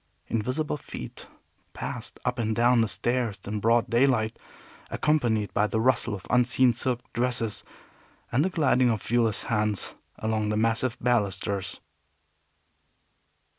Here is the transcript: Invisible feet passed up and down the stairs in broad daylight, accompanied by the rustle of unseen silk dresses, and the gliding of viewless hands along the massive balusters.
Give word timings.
Invisible 0.29 0.77
feet 0.77 1.27
passed 1.73 2.19
up 2.25 2.39
and 2.39 2.55
down 2.55 2.81
the 2.81 2.87
stairs 2.87 3.39
in 3.45 3.59
broad 3.59 3.87
daylight, 3.87 4.39
accompanied 4.89 5.53
by 5.53 5.67
the 5.67 5.79
rustle 5.79 6.15
of 6.15 6.25
unseen 6.31 6.73
silk 6.73 7.01
dresses, 7.13 7.63
and 8.31 8.43
the 8.43 8.49
gliding 8.49 8.89
of 8.89 9.03
viewless 9.03 9.43
hands 9.43 9.93
along 10.17 10.49
the 10.49 10.57
massive 10.57 10.97
balusters. 11.01 11.81